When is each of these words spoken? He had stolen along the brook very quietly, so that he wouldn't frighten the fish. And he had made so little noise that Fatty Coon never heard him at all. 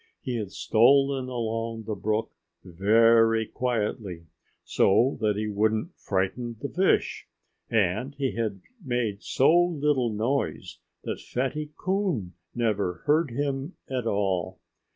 He 0.19 0.37
had 0.37 0.49
stolen 0.51 1.25
along 1.29 1.83
the 1.83 1.93
brook 1.93 2.31
very 2.63 3.45
quietly, 3.45 4.25
so 4.63 5.19
that 5.21 5.35
he 5.35 5.47
wouldn't 5.47 5.93
frighten 5.95 6.55
the 6.59 6.69
fish. 6.69 7.27
And 7.69 8.15
he 8.15 8.31
had 8.31 8.61
made 8.83 9.21
so 9.21 9.53
little 9.55 10.11
noise 10.11 10.79
that 11.03 11.21
Fatty 11.21 11.73
Coon 11.77 12.33
never 12.55 13.03
heard 13.05 13.29
him 13.29 13.75
at 13.87 14.07
all. 14.07 14.59